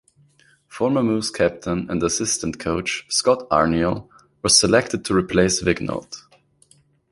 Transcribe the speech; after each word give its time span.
Former 0.67 1.03
Moose 1.03 1.29
captain 1.29 1.87
and 1.91 2.01
assistant 2.01 2.57
coach 2.57 3.05
Scott 3.11 3.47
Arniel 3.49 4.09
was 4.41 4.59
selected 4.59 5.05
to 5.05 5.15
replace 5.15 5.61
Vigneault. 5.61 6.23